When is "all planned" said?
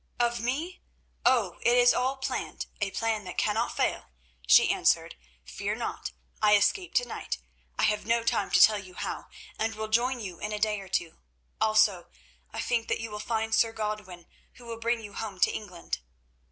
1.93-2.65